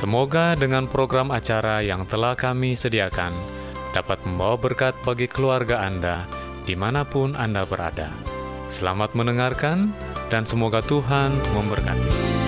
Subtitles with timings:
[0.00, 3.36] Semoga dengan program acara yang telah kami sediakan
[3.92, 6.24] dapat membawa berkat bagi keluarga Anda
[6.64, 8.08] di mana pun Anda berada.
[8.64, 9.92] Selamat mendengarkan
[10.32, 12.39] dan semoga Tuhan memberkati.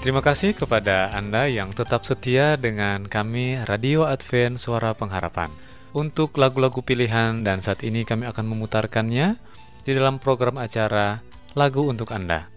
[0.00, 5.52] Terima kasih kepada Anda yang tetap setia dengan kami Radio Advent Suara Pengharapan.
[5.92, 9.36] Untuk lagu-lagu pilihan dan saat ini kami akan memutarkannya
[9.84, 11.20] di dalam program acara
[11.52, 12.48] Lagu untuk Anda.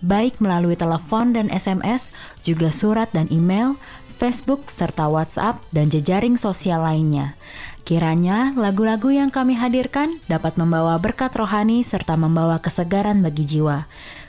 [0.00, 2.08] Baik melalui telepon dan SMS,
[2.40, 3.76] juga surat dan email,
[4.16, 7.36] Facebook serta WhatsApp dan jejaring sosial lainnya.
[7.84, 13.84] Kiranya lagu-lagu yang kami hadirkan dapat membawa berkat rohani serta membawa kesegaran bagi jiwa.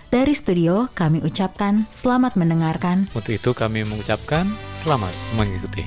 [0.08, 3.12] Dari studio, kami ucapkan selamat mendengarkan.
[3.12, 4.48] Untuk itu kami mengucapkan
[4.80, 5.84] selamat mengikuti.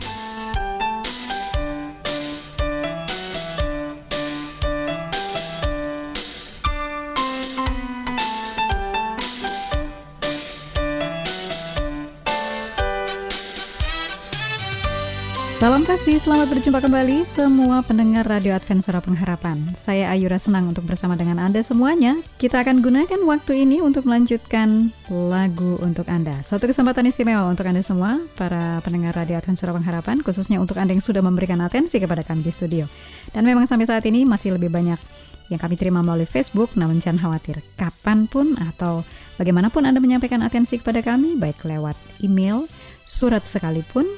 [15.61, 19.61] Salam kasih, selamat berjumpa kembali semua pendengar Radio Advent Suara Pengharapan.
[19.77, 22.17] Saya Ayura senang untuk bersama dengan Anda semuanya.
[22.41, 26.41] Kita akan gunakan waktu ini untuk melanjutkan lagu untuk Anda.
[26.41, 30.97] Suatu kesempatan istimewa untuk Anda semua, para pendengar Radio Advent Suara Pengharapan, khususnya untuk Anda
[30.97, 32.89] yang sudah memberikan atensi kepada kami di studio.
[33.37, 34.97] Dan memang sampai saat ini masih lebih banyak
[35.53, 39.05] yang kami terima melalui Facebook, namun jangan khawatir, kapan pun atau
[39.37, 42.65] bagaimanapun Anda menyampaikan atensi kepada kami, baik lewat email,
[43.05, 44.09] surat sekalipun,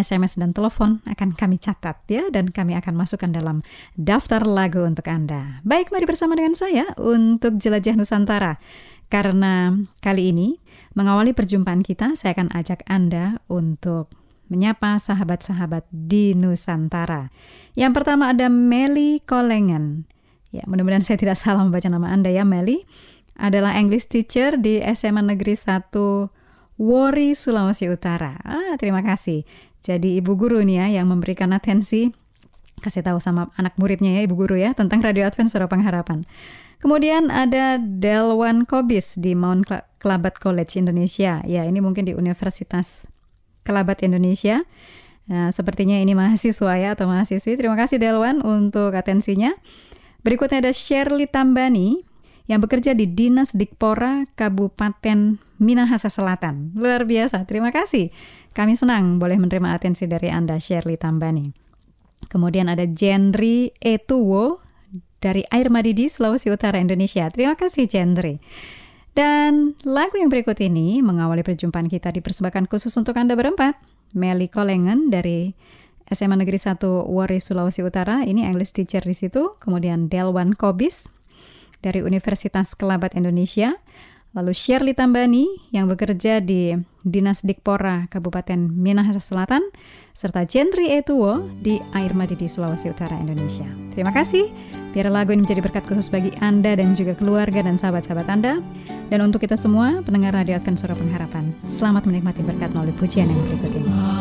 [0.00, 3.60] SMS dan telepon akan kami catat ya dan kami akan masukkan dalam
[4.00, 5.60] daftar lagu untuk Anda.
[5.68, 8.56] Baik, mari bersama dengan saya untuk jelajah Nusantara.
[9.12, 10.56] Karena kali ini
[10.96, 14.08] mengawali perjumpaan kita, saya akan ajak Anda untuk
[14.48, 17.28] menyapa sahabat-sahabat di Nusantara.
[17.76, 20.08] Yang pertama ada Meli Kolengan.
[20.52, 22.84] Ya, mudah-mudahan saya tidak salah membaca nama Anda ya, Meli.
[23.36, 26.41] Adalah English teacher di SMA Negeri 1
[26.80, 28.40] Wori, Sulawesi Utara.
[28.42, 29.44] Ah, terima kasih.
[29.82, 32.14] Jadi ibu guru nih ya yang memberikan atensi
[32.82, 36.26] kasih tahu sama anak muridnya ya ibu guru ya tentang Radio Advent Suara Pengharapan.
[36.82, 39.70] Kemudian ada Delwan Kobis di Mount
[40.02, 41.38] Kelabat College Indonesia.
[41.46, 43.06] Ya, ini mungkin di Universitas
[43.62, 44.66] Kelabat Indonesia.
[45.30, 47.54] Nah, sepertinya ini mahasiswa ya atau mahasiswi.
[47.54, 49.54] Terima kasih Delwan untuk atensinya.
[50.26, 52.02] Berikutnya ada Shirley Tambani
[52.50, 56.74] yang bekerja di Dinas Dikpora Kabupaten Minahasa Selatan.
[56.74, 58.10] Luar biasa, terima kasih.
[58.52, 61.54] Kami senang boleh menerima atensi dari Anda, Shirley Tambani.
[62.26, 64.62] Kemudian ada Jendri Etuwo
[65.22, 67.30] dari Air Madidi, Sulawesi Utara, Indonesia.
[67.30, 68.42] Terima kasih, Jendri.
[69.12, 73.78] Dan lagu yang berikut ini mengawali perjumpaan kita dipersembahkan khusus untuk Anda berempat.
[74.12, 75.56] Meli Kolengen dari
[76.12, 78.24] SMA Negeri 1 Wari, Sulawesi Utara.
[78.24, 79.56] Ini English teacher di situ.
[79.60, 81.08] Kemudian Delwan Kobis
[81.82, 83.76] dari Universitas Kelabat Indonesia.
[84.32, 85.44] Lalu Shirley Tambani
[85.76, 86.72] yang bekerja di
[87.04, 89.60] Dinas Dikpora Kabupaten Minahasa Selatan,
[90.16, 93.68] serta Jendri Etuwo di Air Madidi, Sulawesi Utara, Indonesia.
[93.92, 94.48] Terima kasih.
[94.96, 98.64] Biar lagu ini menjadi berkat khusus bagi Anda dan juga keluarga dan sahabat-sahabat Anda.
[99.12, 103.40] Dan untuk kita semua, pendengar Radio Advent Suara Pengharapan, selamat menikmati berkat melalui pujian yang
[103.52, 104.11] berikut ini.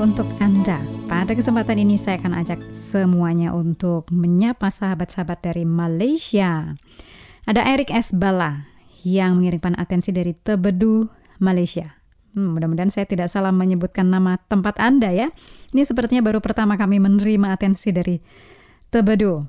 [0.00, 0.80] Untuk Anda.
[1.04, 6.72] Pada kesempatan ini saya akan ajak semuanya untuk menyapa sahabat-sahabat dari Malaysia.
[7.44, 8.16] Ada Eric S.
[8.16, 8.64] Bala
[9.04, 11.12] yang mengirimkan atensi dari Tebedu,
[11.44, 12.00] Malaysia.
[12.32, 15.28] Hmm, mudah-mudahan saya tidak salah menyebutkan nama tempat Anda ya.
[15.76, 18.16] Ini sepertinya baru pertama kami menerima atensi dari
[18.88, 19.44] Tebedu.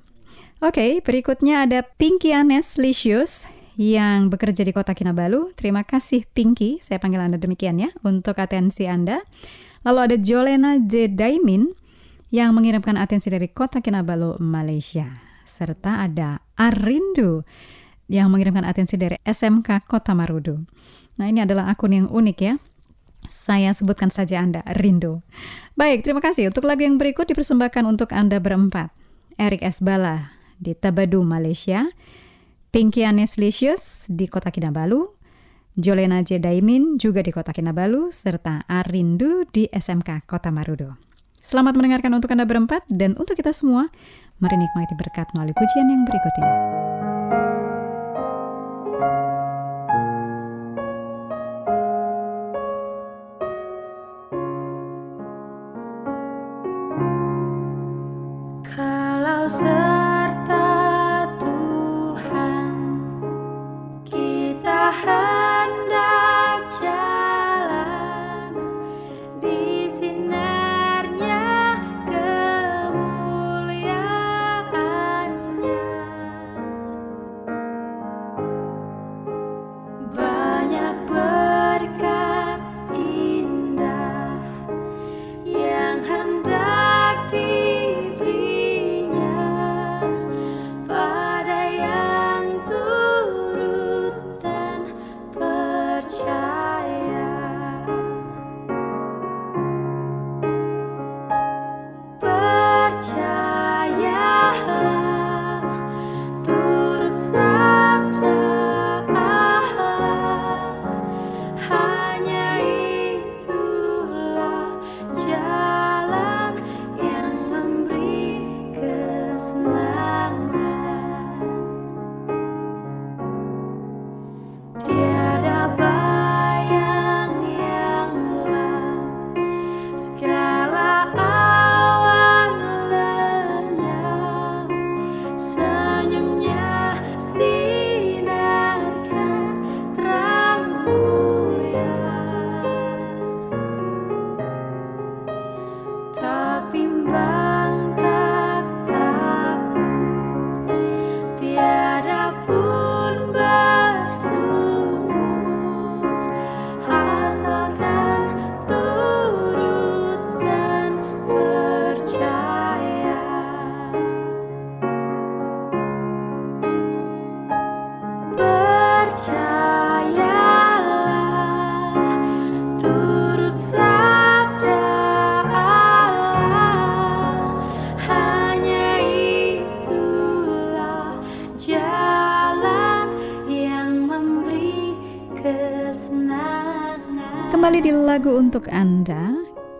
[0.59, 3.47] Oke, berikutnya ada Pinky Anes Licious
[3.79, 5.55] yang bekerja di kota Kinabalu.
[5.55, 9.23] Terima kasih Pinky, saya panggil Anda demikian ya, untuk atensi Anda.
[9.83, 11.11] Lalu ada Jolena J.
[11.11, 11.71] Daimin
[12.33, 15.21] yang mengirimkan atensi dari kota Kinabalu, Malaysia.
[15.43, 17.45] Serta ada Arindu
[18.09, 20.65] yang mengirimkan atensi dari SMK Kota Marudu.
[21.19, 22.55] Nah ini adalah akun yang unik ya.
[23.29, 25.23] Saya sebutkan saja Anda, Rindu.
[25.79, 26.51] Baik, terima kasih.
[26.51, 28.91] Untuk lagu yang berikut dipersembahkan untuk Anda berempat.
[29.39, 29.79] Eric S.
[29.79, 31.87] Bala di Tabadu, Malaysia.
[32.73, 35.22] Pinky Aneslicious di kota Kinabalu.
[35.73, 36.37] Jolena J.
[36.37, 41.01] Daimin juga di Kota Kinabalu, serta Arindu di SMK Kota Marudo.
[41.41, 43.89] Selamat mendengarkan untuk Anda berempat dan untuk kita semua,
[44.37, 46.51] mari nikmati berkat melalui pujian yang berikut ini.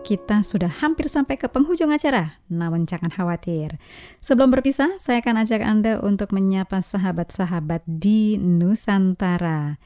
[0.04, 3.80] Kita sudah hampir sampai ke penghujung acara, namun jangan khawatir.
[4.20, 9.80] Sebelum berpisah, saya akan ajak Anda untuk menyapa sahabat-sahabat di Nusantara.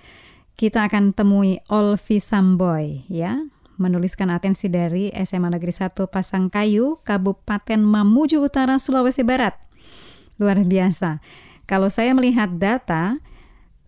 [0.58, 3.46] Kita akan temui Olvi Samboy, ya,
[3.78, 9.54] menuliskan atensi dari SMA Negeri 1 Pasangkayu, Kabupaten Mamuju Utara, Sulawesi Barat.
[10.42, 11.22] Luar biasa.
[11.70, 13.22] Kalau saya melihat data,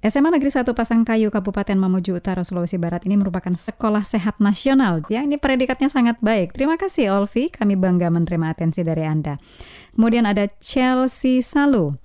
[0.00, 5.04] SMA Negeri 1 Pasangkayu Kabupaten Mamuju Utara Sulawesi Barat ini merupakan sekolah sehat nasional.
[5.12, 6.56] Ya, ini predikatnya sangat baik.
[6.56, 9.36] Terima kasih Olvi, kami bangga menerima atensi dari Anda.
[9.92, 12.00] Kemudian ada Chelsea Salu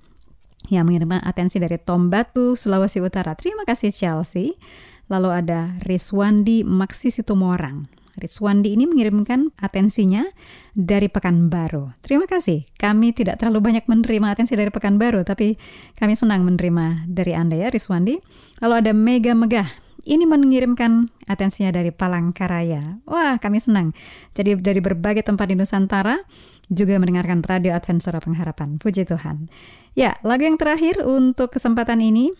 [0.68, 3.32] yang mengirimkan atensi dari Tombatu, Sulawesi Utara.
[3.32, 4.60] Terima kasih Chelsea.
[5.08, 7.88] Lalu ada Rizwandi Maksi Situmorang.
[8.16, 10.24] Rizwandi ini mengirimkan atensinya
[10.72, 11.92] dari Pekanbaru.
[12.00, 12.64] Terima kasih.
[12.80, 15.60] Kami tidak terlalu banyak menerima atensi dari Pekanbaru, tapi
[16.00, 18.16] kami senang menerima dari Anda ya Rizwandi.
[18.64, 19.68] Lalu ada Mega Megah.
[20.06, 23.02] Ini mengirimkan atensinya dari Palangkaraya.
[23.10, 23.90] Wah, kami senang.
[24.38, 26.22] Jadi dari berbagai tempat di Nusantara
[26.70, 28.78] juga mendengarkan Radio Advent Suara Pengharapan.
[28.78, 29.50] Puji Tuhan.
[29.98, 32.30] Ya, lagu yang terakhir untuk kesempatan ini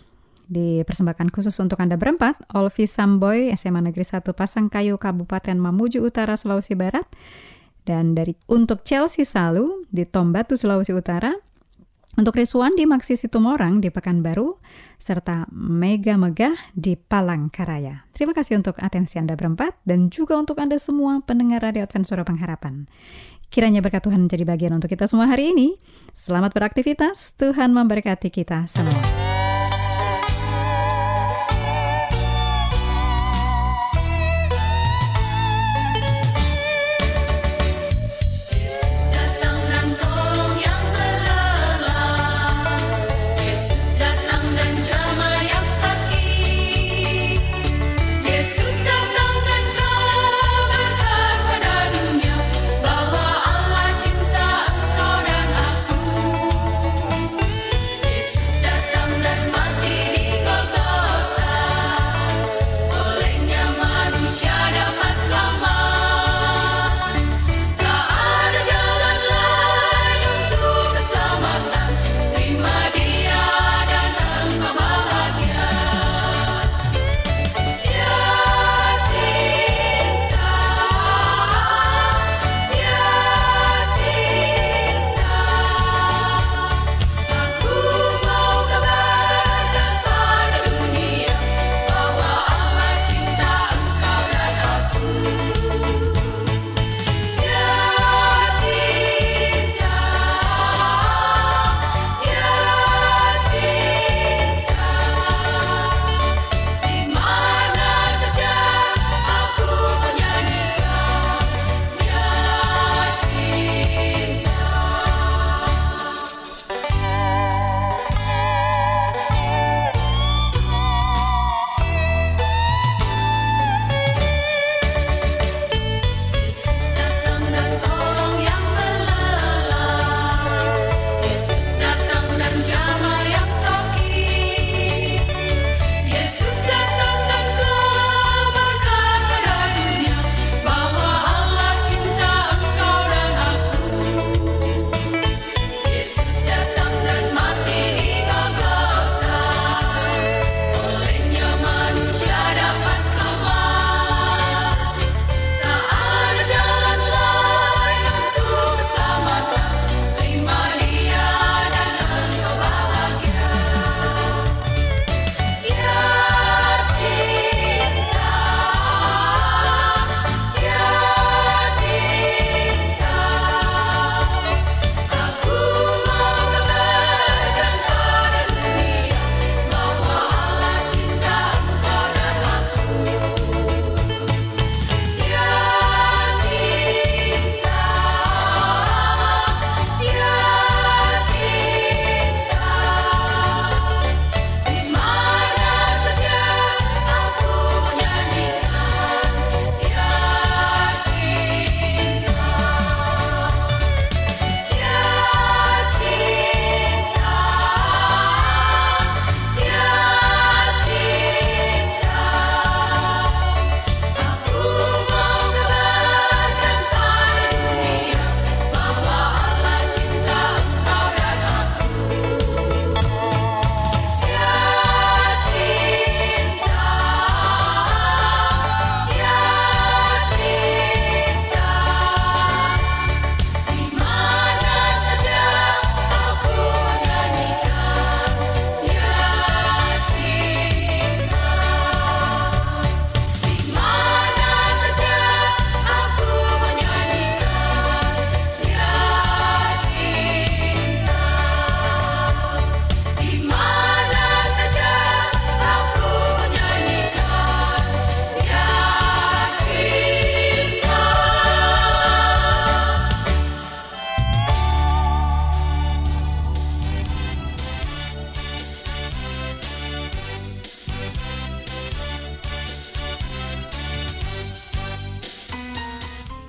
[0.47, 6.79] dipersembahkan khusus untuk Anda berempat, Olvi Samboy, SMA Negeri 1 Pasangkayu, Kabupaten Mamuju Utara, Sulawesi
[6.79, 7.07] Barat,
[7.87, 11.35] dan dari untuk Chelsea Salu di Tombatu, Sulawesi Utara,
[12.17, 14.57] untuk Rizwan di Maksi Situmorang di Pekanbaru,
[14.97, 18.09] serta Mega Megah di Palangkaraya.
[18.17, 22.25] Terima kasih untuk atensi Anda berempat dan juga untuk Anda semua pendengar Radio Advent Suara
[22.25, 22.89] Pengharapan.
[23.53, 25.77] Kiranya berkat Tuhan menjadi bagian untuk kita semua hari ini.
[26.17, 29.26] Selamat beraktivitas, Tuhan memberkati kita semua.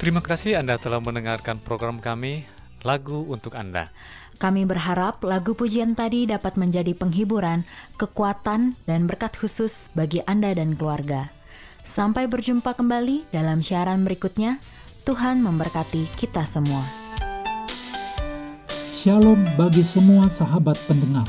[0.07, 2.47] Terima kasih Anda telah mendengarkan program kami,
[2.87, 3.91] Lagu untuk Anda.
[4.39, 7.67] Kami berharap lagu pujian tadi dapat menjadi penghiburan,
[7.99, 11.27] kekuatan, dan berkat khusus bagi Anda dan keluarga.
[11.83, 14.63] Sampai berjumpa kembali dalam siaran berikutnya.
[15.03, 16.87] Tuhan memberkati kita semua.
[18.71, 21.27] Shalom bagi semua sahabat pendengar.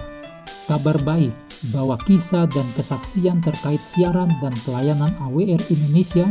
[0.70, 1.34] Kabar baik
[1.74, 6.30] bahwa kisah dan kesaksian terkait siaran dan pelayanan AWR Indonesia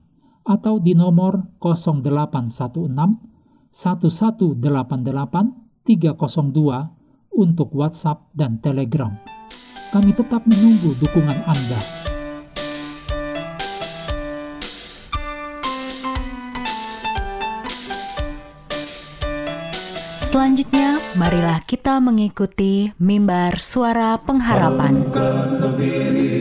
[0.45, 2.91] atau di nomor 0816
[3.71, 4.61] 1188
[5.85, 9.15] 302 untuk WhatsApp dan Telegram.
[9.91, 11.81] Kami tetap menunggu dukungan Anda.
[20.31, 25.11] Selanjutnya, marilah kita mengikuti mimbar suara pengharapan.
[25.11, 26.40] Yesus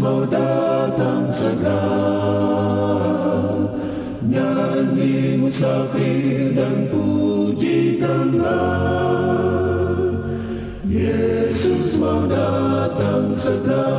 [0.00, 1.84] mau datang segera
[4.24, 8.48] Nyanyi musafir dan pujikanlah
[10.88, 13.92] Yesus mau datang segera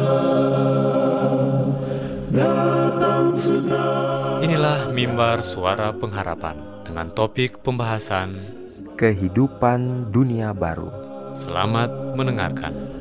[2.33, 8.33] Datang segera Inilah mimbar suara pengharapan dengan topik pembahasan
[8.97, 10.93] kehidupan dunia baru.
[11.33, 13.00] Selamat mendengarkan.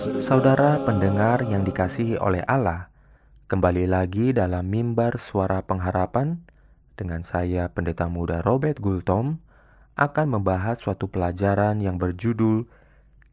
[0.00, 2.88] Saudara pendengar yang dikasihi oleh Allah,
[3.52, 6.40] kembali lagi dalam mimbar suara pengharapan
[6.96, 9.44] dengan saya Pendeta Muda Robert Gultom
[10.00, 12.64] akan membahas suatu pelajaran yang berjudul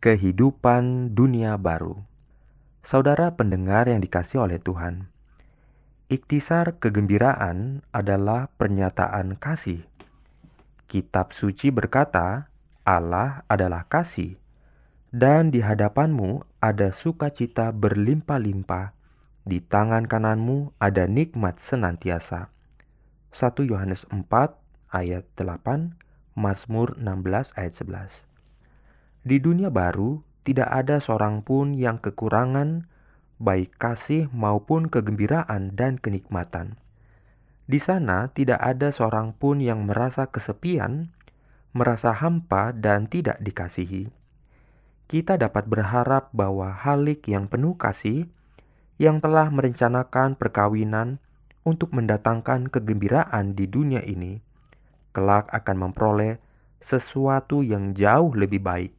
[0.04, 2.04] Kehidupan Dunia Baru.
[2.84, 5.08] Saudara pendengar yang dikasih oleh Tuhan,
[6.12, 9.88] Iktisar kegembiraan adalah pernyataan kasih.
[10.92, 12.52] Kitab suci berkata,
[12.84, 14.36] Allah adalah kasih,
[15.12, 18.98] dan di hadapanmu ada sukacita berlimpah-limpah,
[19.46, 22.50] di tangan kananmu ada nikmat senantiasa.
[23.30, 24.26] 1 Yohanes 4
[24.90, 25.94] ayat 8,
[26.34, 28.26] Mazmur 16 ayat 11.
[29.22, 32.90] Di dunia baru, tidak ada seorang pun yang kekurangan
[33.38, 36.82] baik kasih maupun kegembiraan dan kenikmatan.
[37.70, 41.14] Di sana tidak ada seorang pun yang merasa kesepian,
[41.76, 44.17] merasa hampa, dan tidak dikasihi.
[45.08, 48.28] Kita dapat berharap bahwa Halik yang penuh kasih,
[49.00, 51.24] yang telah merencanakan perkawinan
[51.64, 54.44] untuk mendatangkan kegembiraan di dunia ini,
[55.16, 56.44] kelak akan memperoleh
[56.84, 58.92] sesuatu yang jauh lebih baik,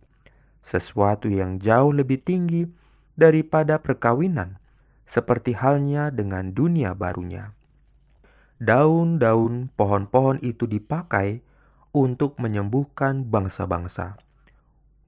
[0.65, 2.65] sesuatu yang jauh lebih tinggi
[3.13, 4.57] daripada perkawinan,
[5.05, 7.53] seperti halnya dengan dunia barunya.
[8.59, 11.45] Daun-daun pohon-pohon itu dipakai
[11.93, 14.19] untuk menyembuhkan bangsa-bangsa.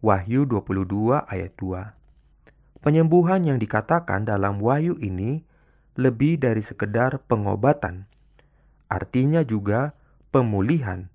[0.00, 2.80] Wahyu 22 ayat 2.
[2.80, 5.44] Penyembuhan yang dikatakan dalam wahyu ini
[6.00, 8.08] lebih dari sekedar pengobatan.
[8.88, 9.92] Artinya juga
[10.32, 11.12] pemulihan,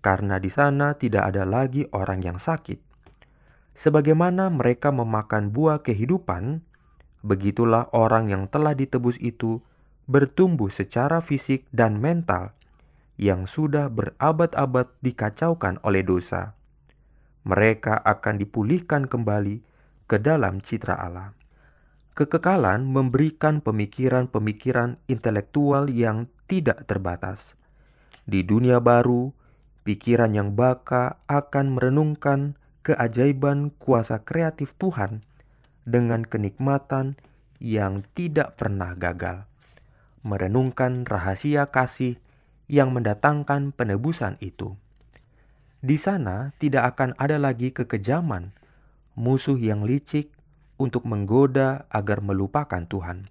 [0.00, 2.94] karena di sana tidak ada lagi orang yang sakit
[3.74, 6.62] Sebagaimana mereka memakan buah kehidupan,
[7.26, 9.66] begitulah orang yang telah ditebus itu
[10.06, 12.54] bertumbuh secara fisik dan mental
[13.18, 16.54] yang sudah berabad-abad dikacaukan oleh dosa.
[17.44, 19.60] Mereka akan dipulihkan kembali
[20.08, 21.36] ke dalam citra Allah.
[22.14, 27.58] Kekekalan memberikan pemikiran-pemikiran intelektual yang tidak terbatas.
[28.24, 29.34] Di dunia baru,
[29.84, 35.24] pikiran yang baka akan merenungkan keajaiban kuasa kreatif Tuhan
[35.84, 37.20] dengan kenikmatan
[37.60, 39.48] yang tidak pernah gagal,
[40.24, 42.20] merenungkan rahasia kasih
[42.68, 44.76] yang mendatangkan penebusan itu.
[45.84, 48.56] Di sana tidak akan ada lagi kekejaman,
[49.20, 50.32] musuh yang licik
[50.80, 53.28] untuk menggoda agar melupakan Tuhan.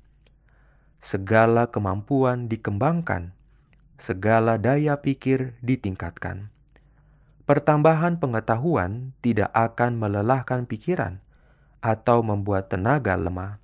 [1.04, 3.36] segala kemampuan dikembangkan,
[4.00, 6.48] segala daya pikir ditingkatkan.
[7.44, 11.20] Pertambahan pengetahuan tidak akan melelahkan pikiran
[11.84, 13.60] atau membuat tenaga lemah.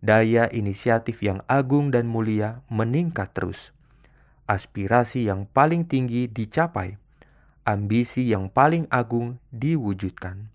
[0.00, 3.76] Daya inisiatif yang agung dan mulia meningkat terus.
[4.48, 6.96] Aspirasi yang paling tinggi dicapai,
[7.64, 10.52] ambisi yang paling agung diwujudkan.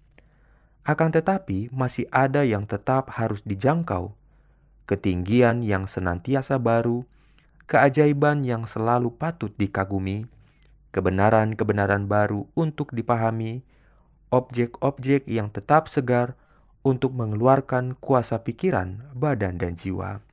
[0.85, 4.13] Akan tetapi, masih ada yang tetap harus dijangkau,
[4.89, 7.05] ketinggian yang senantiasa baru,
[7.69, 10.25] keajaiban yang selalu patut dikagumi,
[10.89, 13.61] kebenaran-kebenaran baru untuk dipahami,
[14.33, 16.33] objek-objek yang tetap segar
[16.81, 20.25] untuk mengeluarkan kuasa pikiran, badan, dan jiwa.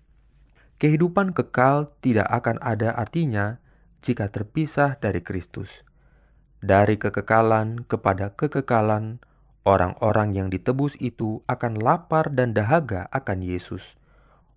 [0.77, 3.61] Kehidupan kekal tidak akan ada artinya
[4.05, 5.86] jika terpisah dari Kristus.
[6.67, 9.23] Dari kekekalan kepada kekekalan,
[9.63, 13.95] orang-orang yang ditebus itu akan lapar dan dahaga akan Yesus.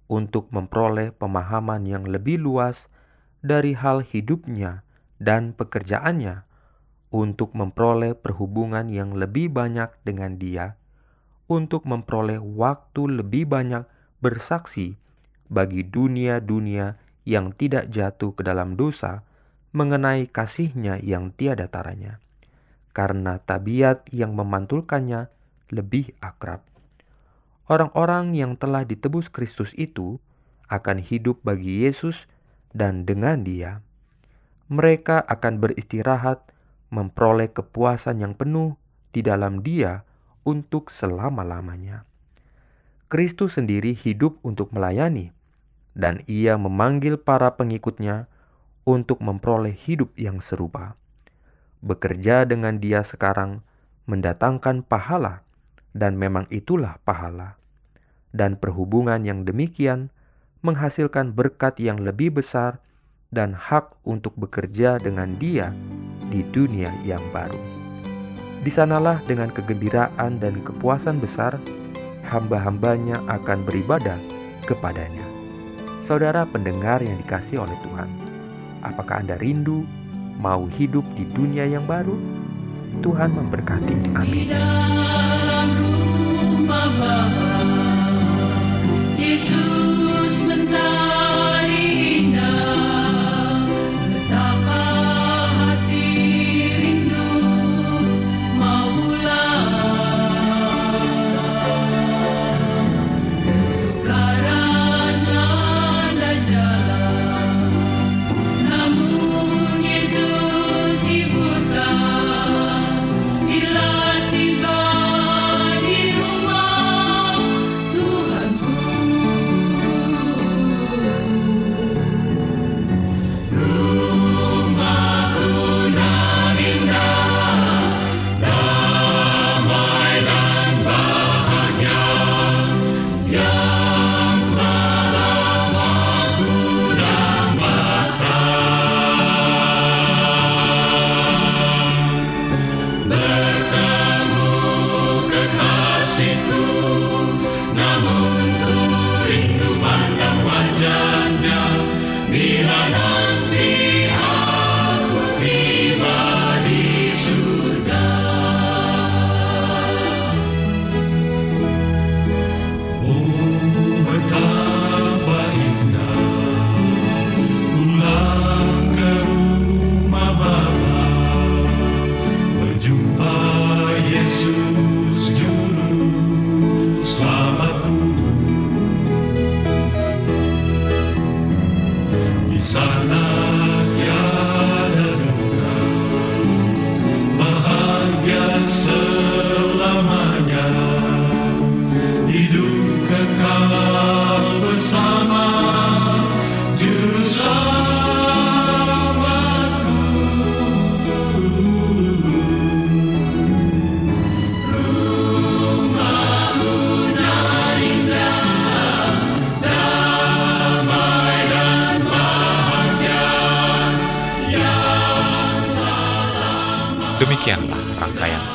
[0.10, 2.90] Untuk memperoleh pemahaman yang lebih luas
[3.46, 4.82] dari hal hidupnya
[5.22, 6.50] dan pekerjaannya,
[7.14, 10.82] untuk memperoleh perhubungan yang lebih banyak dengan Dia,
[11.46, 13.86] untuk memperoleh waktu lebih banyak
[14.18, 14.98] bersaksi
[15.46, 16.98] bagi dunia-dunia
[17.30, 19.29] yang tidak jatuh ke dalam dosa
[19.70, 22.18] mengenai kasihnya yang tiada taranya,
[22.94, 25.30] karena tabiat yang memantulkannya
[25.70, 26.66] lebih akrab.
[27.70, 30.18] Orang-orang yang telah ditebus Kristus itu
[30.74, 32.26] akan hidup bagi Yesus
[32.74, 33.86] dan dengan Dia.
[34.70, 36.50] Mereka akan beristirahat,
[36.90, 38.74] memperoleh kepuasan yang penuh
[39.14, 40.02] di dalam Dia
[40.42, 42.10] untuk selama-lamanya.
[43.10, 45.34] Kristus sendiri hidup untuk melayani,
[45.94, 48.30] dan Ia memanggil para pengikutnya
[48.90, 50.98] untuk memperoleh hidup yang serupa.
[51.86, 53.62] Bekerja dengan Dia sekarang
[54.10, 55.46] mendatangkan pahala,
[55.94, 57.60] dan memang itulah pahala
[58.32, 60.14] dan perhubungan yang demikian
[60.62, 62.84] menghasilkan berkat yang lebih besar
[63.30, 65.74] dan hak untuk bekerja dengan Dia
[66.30, 67.58] di dunia yang baru.
[68.60, 71.56] Di sanalah dengan kegembiraan dan kepuasan besar,
[72.28, 74.20] hamba-hambanya akan beribadah
[74.68, 75.24] kepadanya.
[76.04, 78.10] Saudara pendengar yang dikasih oleh Tuhan,
[78.84, 79.84] apakah Anda rindu
[80.40, 82.16] mau hidup di dunia yang baru?
[83.00, 83.96] Tuhan memberkati.
[84.18, 84.50] Amin.
[89.20, 89.99] Yesus